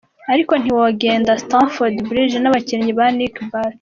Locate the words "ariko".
0.33-0.53